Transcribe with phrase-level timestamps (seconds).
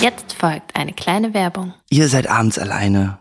[0.00, 1.72] Jetzt folgt eine kleine Werbung.
[1.88, 3.18] Ihr seid abends alleine.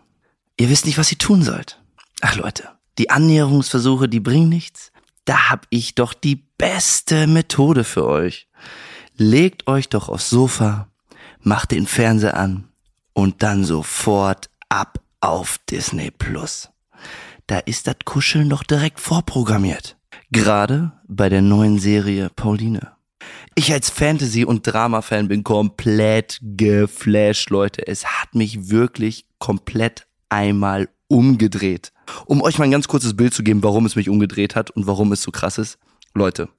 [0.58, 1.82] Ihr wisst nicht, was ihr tun sollt.
[2.21, 4.92] Ach Leute, die Annäherungsversuche, die bringen nichts.
[5.24, 8.48] Da hab ich doch die beste Methode für euch.
[9.16, 10.89] Legt euch doch aufs Sofa,
[11.39, 12.68] macht den Fernseher an
[13.14, 16.70] und dann sofort ab auf Disney Plus.
[17.48, 19.98] Da ist das Kuscheln doch direkt vorprogrammiert.
[20.32, 22.95] Gerade bei der neuen Serie Pauline.
[23.58, 27.88] Ich als Fantasy- und Drama-Fan bin komplett geflasht, Leute.
[27.88, 31.93] Es hat mich wirklich komplett einmal umgedreht.
[32.26, 34.88] Um euch mal ein ganz kurzes Bild zu geben, warum es mich umgedreht hat und
[34.88, 35.77] warum es so krass ist.
[36.13, 36.49] Leute,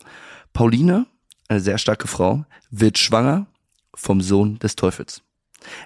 [0.55, 1.05] Pauline,
[1.49, 3.47] eine sehr starke Frau, wird schwanger
[3.95, 5.21] vom Sohn des Teufels.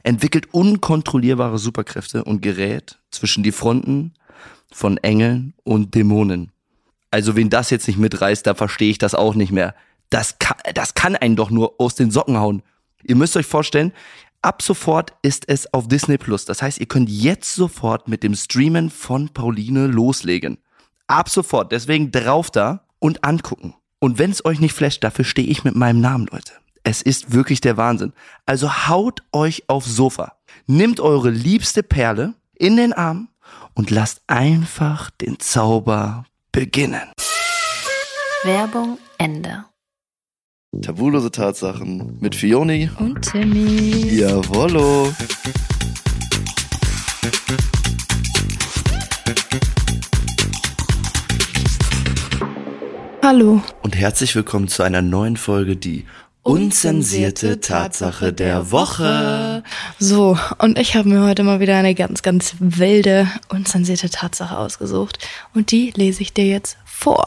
[0.05, 4.15] Entwickelt unkontrollierbare Superkräfte und gerät zwischen die Fronten
[4.71, 6.53] von Engeln und Dämonen.
[7.11, 9.75] Also wen das jetzt nicht mitreißt, da verstehe ich das auch nicht mehr.
[10.11, 12.63] Das kann, das kann einen doch nur aus den Socken hauen.
[13.05, 13.93] Ihr müsst euch vorstellen,
[14.43, 16.45] ab sofort ist es auf Disney Plus.
[16.45, 20.59] Das heißt, ihr könnt jetzt sofort mit dem Streamen von Pauline loslegen.
[21.07, 21.73] Ab sofort.
[21.73, 23.75] Deswegen drauf da und angucken.
[24.01, 26.53] Und wenn es euch nicht flasht, dafür stehe ich mit meinem Namen, Leute.
[26.83, 28.13] Es ist wirklich der Wahnsinn.
[28.47, 30.37] Also haut euch aufs Sofa.
[30.67, 33.29] Nimmt eure liebste Perle in den Arm
[33.75, 37.13] und lasst einfach den Zauber beginnen.
[38.45, 39.65] Werbung Ende.
[40.79, 44.07] Tabulose Tatsachen mit Fioni Und Timmy.
[44.21, 45.13] Jawollo.
[53.21, 53.61] Hallo.
[53.83, 56.07] Und herzlich willkommen zu einer neuen Folge, die
[56.45, 59.65] unzensierte Tatsache der Woche.
[59.99, 65.19] So, und ich habe mir heute mal wieder eine ganz, ganz wilde, unzensierte Tatsache ausgesucht.
[65.53, 67.27] Und die lese ich dir jetzt vor.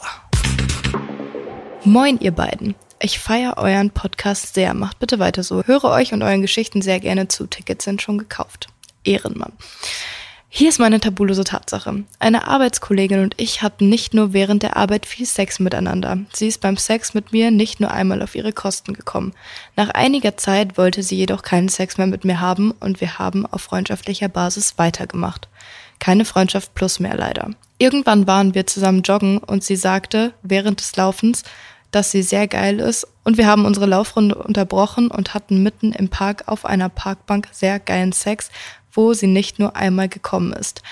[1.84, 2.74] Moin, ihr beiden.
[3.04, 4.72] Ich feiere euren Podcast sehr.
[4.72, 5.62] Macht bitte weiter so.
[5.62, 7.46] Höre euch und euren Geschichten sehr gerne zu.
[7.46, 8.68] Tickets sind schon gekauft.
[9.04, 9.52] Ehrenmann.
[10.48, 12.04] Hier ist meine tabulose Tatsache.
[12.18, 16.16] Eine Arbeitskollegin und ich hatten nicht nur während der Arbeit viel Sex miteinander.
[16.32, 19.34] Sie ist beim Sex mit mir nicht nur einmal auf ihre Kosten gekommen.
[19.76, 23.44] Nach einiger Zeit wollte sie jedoch keinen Sex mehr mit mir haben und wir haben
[23.44, 25.48] auf freundschaftlicher Basis weitergemacht.
[25.98, 27.50] Keine Freundschaft plus mehr leider.
[27.76, 31.42] Irgendwann waren wir zusammen joggen und sie sagte während des Laufens,
[31.94, 36.08] dass sie sehr geil ist und wir haben unsere Laufrunde unterbrochen und hatten mitten im
[36.08, 38.50] Park auf einer Parkbank sehr geilen Sex,
[38.92, 40.82] wo sie nicht nur einmal gekommen ist.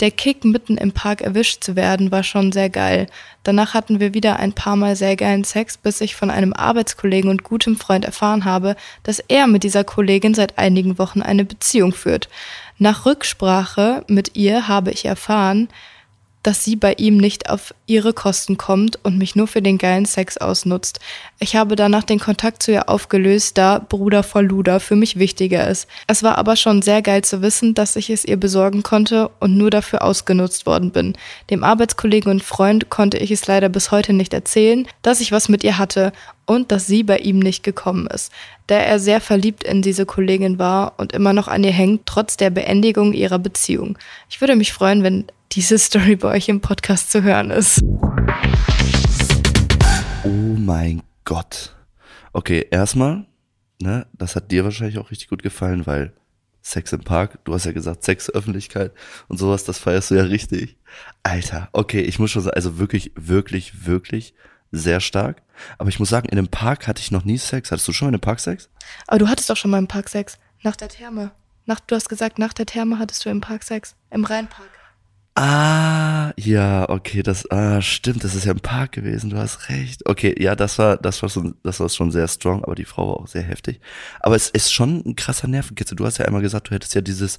[0.00, 3.06] Der Kick, mitten im Park erwischt zu werden, war schon sehr geil.
[3.44, 7.30] Danach hatten wir wieder ein paar Mal sehr geilen Sex, bis ich von einem Arbeitskollegen
[7.30, 11.92] und gutem Freund erfahren habe, dass er mit dieser Kollegin seit einigen Wochen eine Beziehung
[11.92, 12.28] führt.
[12.78, 15.68] Nach Rücksprache mit ihr habe ich erfahren,
[16.46, 20.04] dass sie bei ihm nicht auf ihre Kosten kommt und mich nur für den geilen
[20.04, 21.00] Sex ausnutzt.
[21.40, 25.68] Ich habe danach den Kontakt zu ihr aufgelöst, da Bruder vor Luder für mich wichtiger
[25.68, 25.88] ist.
[26.06, 29.56] Es war aber schon sehr geil zu wissen, dass ich es ihr besorgen konnte und
[29.56, 31.14] nur dafür ausgenutzt worden bin.
[31.50, 35.48] Dem Arbeitskollegen und Freund konnte ich es leider bis heute nicht erzählen, dass ich was
[35.48, 36.12] mit ihr hatte
[36.46, 38.32] und dass sie bei ihm nicht gekommen ist,
[38.66, 42.36] da er sehr verliebt in diese Kollegin war und immer noch an ihr hängt, trotz
[42.36, 43.96] der Beendigung ihrer Beziehung.
[44.28, 47.80] Ich würde mich freuen, wenn diese Story bei euch im Podcast zu hören ist.
[50.24, 51.76] Oh mein Gott.
[52.32, 53.26] Okay, erstmal,
[53.80, 56.12] ne, das hat dir wahrscheinlich auch richtig gut gefallen, weil
[56.60, 58.92] Sex im Park, du hast ja gesagt, Sex Öffentlichkeit
[59.28, 60.76] und sowas, das feierst du ja richtig.
[61.22, 64.34] Alter, okay, ich muss schon sagen, also wirklich, wirklich, wirklich
[64.76, 65.42] sehr stark.
[65.78, 67.70] Aber ich muss sagen, in einem Park hatte ich noch nie Sex.
[67.70, 68.68] Hattest du schon mal in einem Park Sex?
[69.06, 70.38] Aber du hattest doch schon mal im Park Sex.
[70.62, 71.32] Nach der Therme.
[71.64, 73.94] Nach, du hast gesagt, nach der Therme hattest du im Park Sex.
[74.10, 74.70] Im Rheinpark.
[75.38, 80.00] Ah, ja, okay, das, ah, stimmt, das ist ja im Park gewesen, du hast recht.
[80.08, 83.06] Okay, ja, das war, das war schon, das war schon sehr strong, aber die Frau
[83.08, 83.78] war auch sehr heftig.
[84.20, 85.94] Aber es ist schon ein krasser Nervenkitzel.
[85.94, 87.38] Du hast ja einmal gesagt, du hättest ja dieses,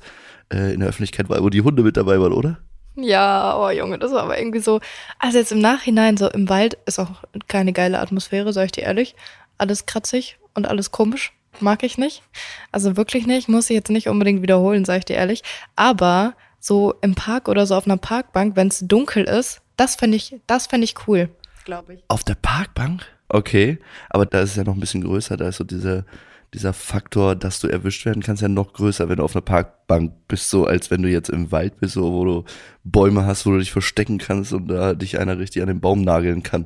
[0.54, 2.60] äh, in der Öffentlichkeit, wo die Hunde mit dabei waren, oder?
[3.00, 4.80] Ja, oh Junge, das war aber irgendwie so.
[5.20, 8.84] Also jetzt im Nachhinein, so im Wald ist auch keine geile Atmosphäre, sag ich dir
[8.84, 9.16] ehrlich.
[9.60, 11.34] Alles kratzig und alles komisch.
[11.60, 12.24] Mag ich nicht.
[12.72, 13.50] Also wirklich nicht.
[13.50, 15.44] Muss ich jetzt nicht unbedingt wiederholen, sag ich dir ehrlich.
[15.76, 20.18] Aber so im Park oder so auf einer Parkbank, wenn es dunkel ist, das fände
[20.18, 21.30] ich, das fände ich cool,
[21.66, 22.04] glaube ich.
[22.08, 23.06] Auf der Parkbank?
[23.30, 23.80] Okay,
[24.10, 26.06] aber da ist es ja noch ein bisschen größer, da ist so dieser,
[26.54, 30.14] dieser Faktor, dass du erwischt werden kannst, ja noch größer, wenn du auf einer Parkbank
[30.28, 32.46] bist, so als wenn du jetzt im Wald bist, so, wo du
[32.84, 36.02] Bäume hast, wo du dich verstecken kannst und da dich einer richtig an den Baum
[36.02, 36.66] nageln kann.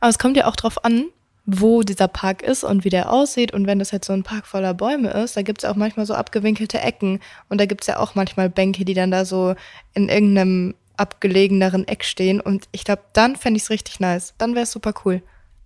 [0.00, 1.06] Aber es kommt ja auch drauf an,
[1.46, 3.52] wo dieser Park ist und wie der aussieht.
[3.52, 6.06] Und wenn das jetzt so ein Park voller Bäume ist, da gibt es auch manchmal
[6.06, 7.20] so abgewinkelte Ecken.
[7.48, 9.54] Und da gibt es ja auch manchmal Bänke, die dann da so
[9.94, 12.40] in irgendeinem abgelegeneren Eck stehen.
[12.40, 14.34] Und ich glaube, dann fände ich es richtig nice.
[14.38, 15.22] Dann wäre es super cool.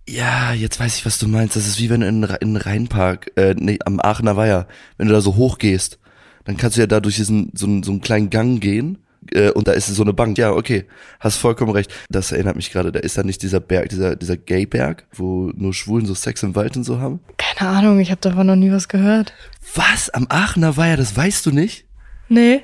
[0.07, 1.55] Ja, jetzt weiß ich, was du meinst.
[1.55, 4.67] Das ist wie wenn du in, in Rheinpark, äh, nee, am Aachener Weiher,
[4.97, 5.99] wenn du da so hoch gehst,
[6.45, 8.97] dann kannst du ja da durch diesen, so, einen- so einen kleinen Gang gehen
[9.31, 10.37] äh, und da ist so eine Bank.
[10.39, 10.85] Ja, okay,
[11.19, 11.93] hast vollkommen recht.
[12.09, 15.73] Das erinnert mich gerade, da ist da nicht dieser Berg, dieser, dieser Gay-Berg, wo nur
[15.73, 17.19] Schwulen so Sex im Wald und so haben.
[17.37, 19.33] Keine Ahnung, ich habe davon noch nie was gehört.
[19.75, 20.09] Was?
[20.09, 21.85] Am Aachener Weiher, das weißt du nicht?
[22.27, 22.61] Nee.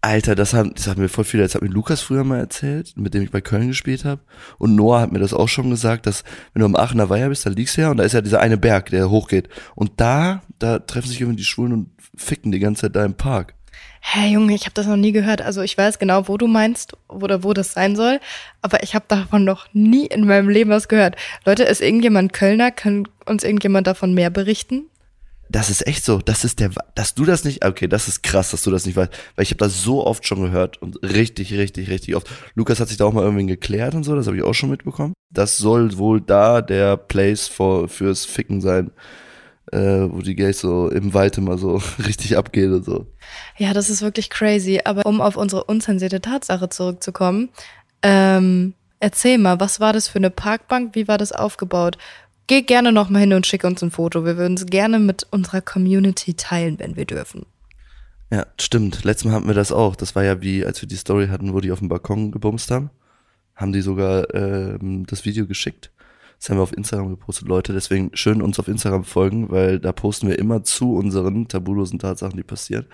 [0.00, 2.96] Alter, das haben, das haben mir voll viele, das hat mir Lukas früher mal erzählt,
[2.96, 4.20] mit dem ich bei Köln gespielt habe.
[4.58, 6.22] Und Noah hat mir das auch schon gesagt, dass
[6.52, 8.40] wenn du am Aachener Weiher bist, da liegst du ja und da ist ja dieser
[8.40, 9.48] eine Berg, der hochgeht.
[9.74, 13.14] Und da, da treffen sich irgendwie die Schwulen und ficken die ganze Zeit da im
[13.14, 13.54] Park.
[14.00, 15.42] Hä, Junge, ich habe das noch nie gehört.
[15.42, 18.20] Also ich weiß genau, wo du meinst oder wo das sein soll,
[18.62, 21.16] aber ich habe davon noch nie in meinem Leben was gehört.
[21.44, 22.70] Leute, ist irgendjemand Kölner?
[22.70, 24.86] Kann uns irgendjemand davon mehr berichten?
[25.50, 26.18] Das ist echt so.
[26.18, 28.96] Das ist der, dass du das nicht, okay, das ist krass, dass du das nicht
[28.96, 32.28] weißt, weil ich habe das so oft schon gehört und richtig, richtig, richtig oft.
[32.54, 34.70] Lukas hat sich da auch mal irgendwie geklärt und so, das habe ich auch schon
[34.70, 35.14] mitbekommen.
[35.30, 38.90] Das soll wohl da der Place for, fürs Ficken sein,
[39.72, 43.06] äh, wo die Gays so im Wald immer so richtig abgehen und so.
[43.56, 44.80] Ja, das ist wirklich crazy.
[44.84, 47.50] Aber um auf unsere unzensierte Tatsache zurückzukommen,
[48.02, 50.94] ähm, erzähl mal, was war das für eine Parkbank?
[50.94, 51.96] Wie war das aufgebaut?
[52.48, 54.24] Geh gerne noch mal hin und schick uns ein Foto.
[54.24, 57.44] Wir würden es gerne mit unserer Community teilen, wenn wir dürfen.
[58.30, 59.04] Ja, stimmt.
[59.04, 59.94] Letztes Mal hatten wir das auch.
[59.94, 62.70] Das war ja wie, als wir die Story hatten, wo die auf dem Balkon gebumst
[62.70, 62.88] haben.
[63.54, 65.90] Haben die sogar ähm, das Video geschickt.
[66.38, 67.72] Das haben wir auf Instagram gepostet, Leute.
[67.72, 72.36] Deswegen schön uns auf Instagram folgen, weil da posten wir immer zu unseren tabulosen Tatsachen,
[72.36, 72.86] die passieren.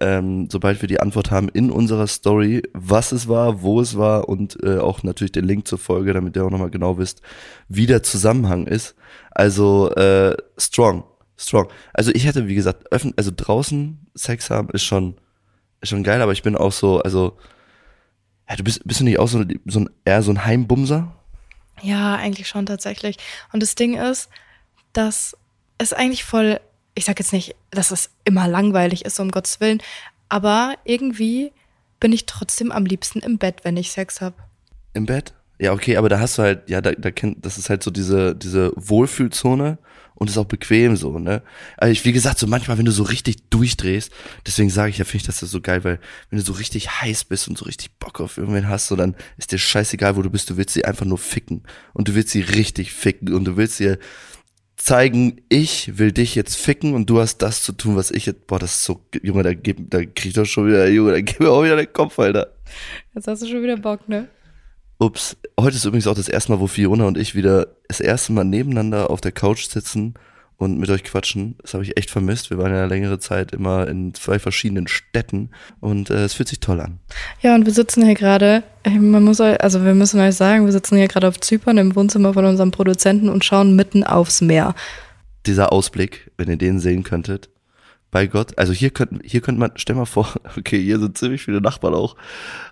[0.00, 4.28] Ähm, sobald wir die Antwort haben in unserer Story, was es war, wo es war
[4.28, 7.20] und äh, auch natürlich den Link zur Folge, damit ihr auch nochmal genau wisst,
[7.68, 8.94] wie der Zusammenhang ist.
[9.32, 11.04] Also äh, strong,
[11.36, 11.68] strong.
[11.92, 15.16] Also ich hätte, wie gesagt, öffn also draußen Sex haben ist schon,
[15.80, 17.36] ist schon geil, aber ich bin auch so, also
[18.48, 21.17] ja, du bist, bist du nicht auch so, so ein, eher so ein Heimbumser?
[21.82, 23.16] Ja, eigentlich schon tatsächlich.
[23.52, 24.28] Und das Ding ist,
[24.92, 25.36] dass
[25.78, 26.60] es eigentlich voll,
[26.94, 29.82] ich sag jetzt nicht, dass es immer langweilig ist, um Gottes Willen,
[30.28, 31.52] aber irgendwie
[32.00, 34.34] bin ich trotzdem am liebsten im Bett, wenn ich Sex hab.
[34.94, 35.34] Im Bett?
[35.60, 37.90] Ja, okay, aber da hast du halt, ja, da, da kennt, das ist halt so
[37.90, 39.78] diese, diese Wohlfühlzone
[40.14, 41.42] und ist auch bequem so, ne?
[41.76, 44.12] Also ich, wie gesagt, so manchmal, wenn du so richtig durchdrehst,
[44.46, 46.00] deswegen sage ich ja, finde ich das so geil, weil
[46.30, 49.16] wenn du so richtig heiß bist und so richtig Bock auf irgendwen hast, so dann
[49.36, 51.62] ist dir scheißegal, wo du bist, du willst sie einfach nur ficken
[51.92, 53.98] und du willst sie richtig ficken und du willst ihr
[54.76, 58.46] zeigen, ich will dich jetzt ficken und du hast das zu tun, was ich jetzt,
[58.46, 61.40] boah, das ist so, Junge, da, da krieg ich doch schon wieder, Junge, da geht
[61.40, 62.54] mir auch wieder der Kopf, Alter.
[63.14, 64.28] Jetzt hast du schon wieder Bock, ne?
[65.00, 68.32] Ups, heute ist übrigens auch das erste Mal, wo Fiona und ich wieder das erste
[68.32, 70.14] Mal nebeneinander auf der Couch sitzen
[70.56, 71.54] und mit euch quatschen.
[71.62, 72.50] Das habe ich echt vermisst.
[72.50, 76.58] Wir waren ja längere Zeit immer in zwei verschiedenen Städten und äh, es fühlt sich
[76.58, 76.98] toll an.
[77.42, 80.64] Ja, und wir sitzen hier gerade, äh, man muss, eu- also wir müssen euch sagen,
[80.64, 84.40] wir sitzen hier gerade auf Zypern im Wohnzimmer von unserem Produzenten und schauen mitten aufs
[84.40, 84.74] Meer.
[85.46, 87.50] Dieser Ausblick, wenn ihr den sehen könntet,
[88.10, 91.42] bei Gott, also hier könnten, hier könnte man, stell mal vor, okay, hier sind ziemlich
[91.42, 92.16] viele Nachbarn auch.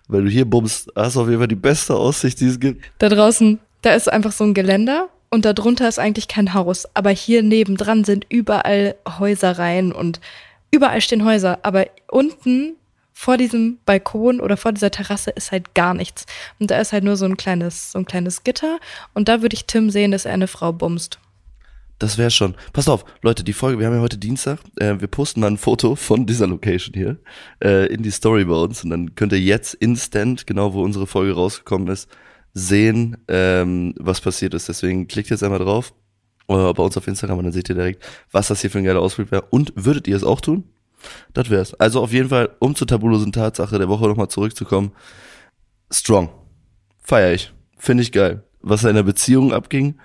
[0.09, 2.85] Wenn du hier bummst, hast du auf jeden Fall die beste Aussicht, die es gibt.
[2.99, 6.87] Da draußen, da ist einfach so ein Geländer und da drunter ist eigentlich kein Haus.
[6.95, 10.21] Aber hier nebendran sind überall Häusereien und
[10.71, 11.59] überall stehen Häuser.
[11.63, 12.77] Aber unten
[13.13, 16.27] vor diesem Balkon oder vor dieser Terrasse ist halt gar nichts.
[16.59, 18.79] Und da ist halt nur so ein kleines, so ein kleines Gitter.
[19.15, 21.19] Und da würde ich Tim sehen, dass er eine Frau bumst.
[21.99, 22.55] Das wäre schon.
[22.73, 25.57] Passt auf, Leute, die Folge, wir haben ja heute Dienstag, äh, wir posten mal ein
[25.57, 27.17] Foto von dieser Location hier
[27.65, 31.07] äh, in die Story bei uns und dann könnt ihr jetzt instant, genau wo unsere
[31.07, 32.11] Folge rausgekommen ist,
[32.53, 34.69] sehen, ähm, was passiert ist.
[34.69, 35.95] Deswegen klickt jetzt einmal drauf
[36.49, 38.85] äh, bei uns auf Instagram und dann seht ihr direkt, was das hier für ein
[38.85, 39.47] geiler Ausblick wäre.
[39.51, 40.65] Und würdet ihr es auch tun?
[41.33, 41.75] Das wär's.
[41.75, 44.93] Also auf jeden Fall, um zur tabulosen Tatsache der Woche nochmal zurückzukommen,
[45.91, 46.31] strong.
[47.03, 47.53] Feier ich.
[47.79, 48.43] Finde ich geil.
[48.61, 50.01] Was in der Beziehung abging,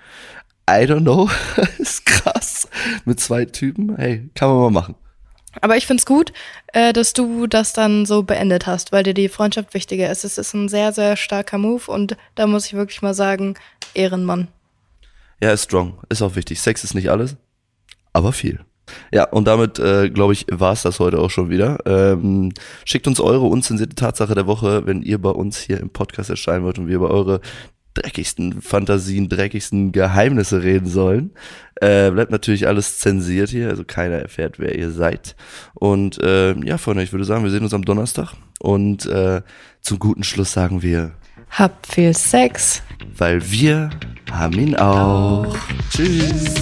[0.68, 1.28] I don't know.
[1.78, 2.68] ist krass.
[3.04, 4.94] Mit zwei Typen, hey, kann man mal machen.
[5.60, 6.32] Aber ich find's gut,
[6.68, 10.24] äh, dass du das dann so beendet hast, weil dir die Freundschaft wichtiger ist.
[10.24, 13.54] Es ist ein sehr, sehr starker Move und da muss ich wirklich mal sagen,
[13.92, 14.48] Ehrenmann.
[15.42, 15.98] Ja, ist strong.
[16.08, 16.60] Ist auch wichtig.
[16.60, 17.36] Sex ist nicht alles,
[18.12, 18.60] aber viel.
[19.12, 21.78] Ja, und damit, äh, glaube ich, war es das heute auch schon wieder.
[21.86, 22.52] Ähm,
[22.84, 26.64] schickt uns eure unzensierte Tatsache der Woche, wenn ihr bei uns hier im Podcast erscheinen
[26.64, 27.40] wollt und wir über eure
[27.94, 31.32] dreckigsten Fantasien, dreckigsten Geheimnisse reden sollen.
[31.80, 35.34] Äh, bleibt natürlich alles zensiert hier, also keiner erfährt, wer ihr seid.
[35.74, 38.34] Und äh, ja, Freunde, ich würde sagen, wir sehen uns am Donnerstag.
[38.60, 39.42] Und äh,
[39.80, 41.12] zum guten Schluss sagen wir,
[41.50, 42.82] Habt viel Sex.
[43.18, 43.90] weil wir
[44.30, 45.54] haben ihn auch.
[45.90, 46.54] Tschüss.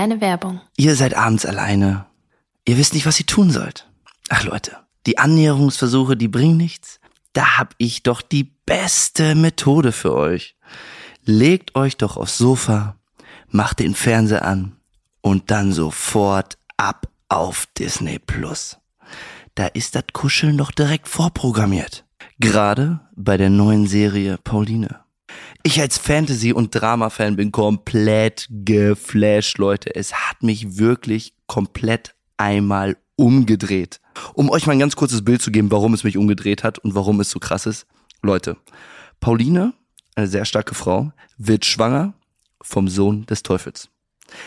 [0.00, 0.62] Kleine Werbung.
[0.78, 2.06] Ihr seid abends alleine.
[2.64, 3.86] Ihr wisst nicht, was ihr tun sollt.
[4.30, 7.00] Ach Leute, die Annäherungsversuche, die bringen nichts.
[7.34, 10.56] Da hab ich doch die beste Methode für euch.
[11.22, 12.96] Legt euch doch aufs Sofa,
[13.48, 14.76] macht den Fernseher an
[15.20, 18.78] und dann sofort ab auf Disney Plus.
[19.54, 22.06] Da ist das Kuscheln doch direkt vorprogrammiert.
[22.38, 24.99] Gerade bei der neuen Serie Pauline.
[25.62, 29.94] Ich als Fantasy- und Drama-Fan bin komplett geflasht, Leute.
[29.94, 34.00] Es hat mich wirklich komplett einmal umgedreht.
[34.32, 36.94] Um euch mal ein ganz kurzes Bild zu geben, warum es mich umgedreht hat und
[36.94, 37.86] warum es so krass ist.
[38.22, 38.56] Leute,
[39.20, 39.74] Pauline,
[40.14, 42.14] eine sehr starke Frau, wird schwanger
[42.62, 43.90] vom Sohn des Teufels.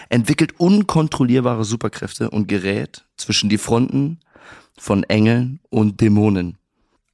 [0.09, 4.19] Entwickelt unkontrollierbare Superkräfte und gerät zwischen die Fronten
[4.79, 6.57] von Engeln und Dämonen.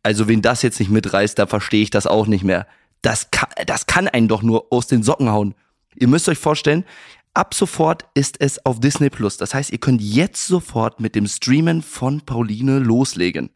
[0.04, 2.66] Also wen das jetzt nicht mitreißt, da verstehe ich das auch nicht mehr.
[3.02, 5.56] Das kann, das kann einen doch nur aus den Socken hauen.
[5.96, 6.86] Ihr müsst euch vorstellen,
[7.34, 9.38] ab sofort ist es auf Disney Plus.
[9.38, 13.50] Das heißt, ihr könnt jetzt sofort mit dem Streamen von Pauline loslegen.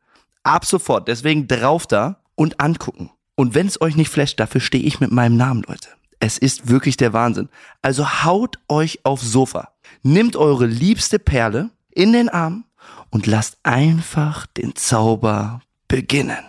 [0.44, 1.08] Ab sofort.
[1.08, 3.12] Deswegen drauf da und angucken.
[3.36, 5.90] Und wenn es euch nicht flasht, dafür stehe ich mit meinem Namen, Leute.
[6.20, 7.50] Es ist wirklich der Wahnsinn.
[7.82, 9.74] Also haut euch aufs Sofa.
[10.04, 12.66] Nimmt eure liebste Perle in den Arm
[13.10, 16.48] und lasst einfach den Zauber beginnen.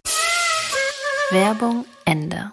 [1.30, 2.52] Werbung Ende.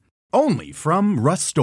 [0.33, 1.57] Only from Rust